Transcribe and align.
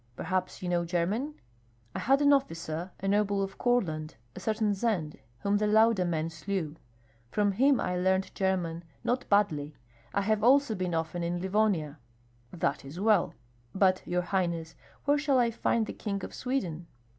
Perhaps 0.15 0.63
you 0.63 0.69
know 0.69 0.83
German?" 0.83 1.35
"I 1.93 1.99
had 1.99 2.23
an 2.23 2.33
officer, 2.33 2.89
a 3.01 3.07
noble 3.07 3.43
of 3.43 3.59
Courland, 3.59 4.15
a 4.35 4.39
certain 4.39 4.73
Zend, 4.73 5.19
whom 5.41 5.57
the 5.57 5.67
Lauda 5.67 6.05
men 6.05 6.31
slew; 6.31 6.75
from 7.29 7.51
him 7.51 7.79
I 7.79 7.95
learned 7.97 8.33
German 8.33 8.83
not 9.03 9.29
badly. 9.29 9.75
I 10.11 10.21
have 10.21 10.43
also 10.43 10.73
been 10.73 10.95
often 10.95 11.21
in 11.21 11.39
Livonia." 11.39 11.99
"That 12.51 12.83
is 12.83 12.99
well." 12.99 13.35
"But, 13.75 14.01
your 14.07 14.23
highness, 14.23 14.73
where 15.05 15.19
shall 15.19 15.37
I 15.37 15.51
find 15.51 15.85
the 15.85 15.93
King 15.93 16.25
of 16.25 16.33
Sweden?" 16.33 16.87